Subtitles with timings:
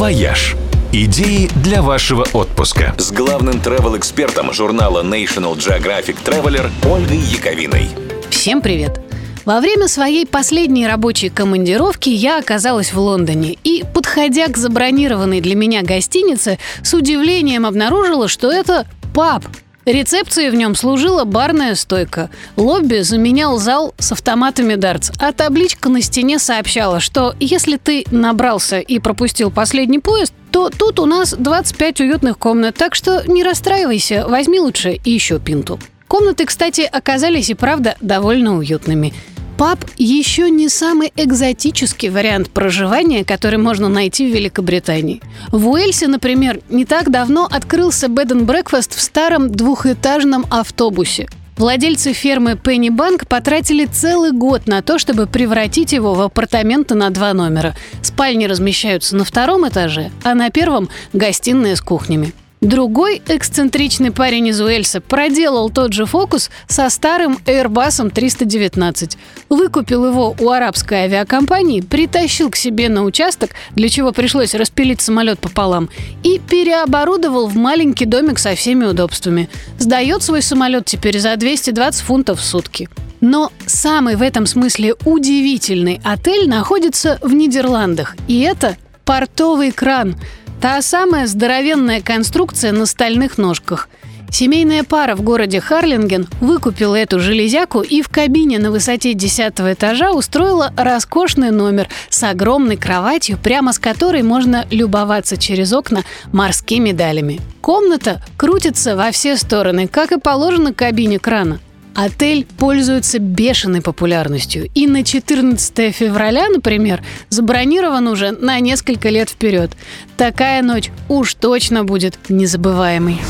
[0.00, 0.56] «Вояж».
[0.94, 2.94] Идеи для вашего отпуска.
[2.96, 7.90] С главным travel-экспертом журнала National Geographic Traveler Ольгой Яковиной.
[8.30, 8.98] Всем привет!
[9.44, 15.54] Во время своей последней рабочей командировки я оказалась в Лондоне и, подходя к забронированной для
[15.54, 19.44] меня гостинице, с удивлением обнаружила, что это паб.
[19.86, 22.30] Рецепцией в нем служила барная стойка.
[22.56, 28.78] Лобби заменял зал с автоматами дартс, а табличка на стене сообщала, что если ты набрался
[28.78, 34.26] и пропустил последний поезд, то тут у нас 25 уютных комнат, так что не расстраивайся,
[34.28, 35.78] возьми лучше еще пинту.
[36.08, 39.14] Комнаты, кстати, оказались и правда довольно уютными.
[39.60, 45.20] Паб еще не самый экзотический вариант проживания, который можно найти в Великобритании.
[45.52, 51.28] В Уэльсе, например, не так давно открылся breakfast в старом двухэтажном автобусе.
[51.58, 57.10] Владельцы фермы Penny Bank потратили целый год на то, чтобы превратить его в апартаменты на
[57.10, 57.76] два номера.
[58.00, 62.32] Спальни размещаются на втором этаже, а на первом– гостиная с кухнями.
[62.60, 69.16] Другой эксцентричный парень из Уэльса проделал тот же фокус со старым Airbus 319.
[69.48, 75.38] Выкупил его у арабской авиакомпании, притащил к себе на участок, для чего пришлось распилить самолет
[75.38, 75.88] пополам,
[76.22, 79.48] и переоборудовал в маленький домик со всеми удобствами.
[79.78, 82.90] Сдает свой самолет теперь за 220 фунтов в сутки.
[83.22, 88.16] Но самый в этом смысле удивительный отель находится в Нидерландах.
[88.28, 90.16] И это портовый кран–
[90.60, 93.88] Та самая здоровенная конструкция на стальных ножках.
[94.30, 100.12] Семейная пара в городе Харлинген выкупила эту железяку и в кабине на высоте 10 этажа
[100.12, 107.40] устроила роскошный номер с огромной кроватью, прямо с которой можно любоваться через окна морскими далями.
[107.62, 111.58] Комната крутится во все стороны, как и положено кабине крана–
[111.94, 114.68] Отель пользуется бешеной популярностью.
[114.74, 119.72] И на 14 февраля, например, забронирован уже на несколько лет вперед.
[120.16, 123.20] Такая ночь уж точно будет незабываемой.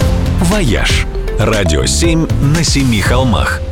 [0.43, 1.07] «Вояж»–
[1.39, 3.61] радио 7 на семи холмах–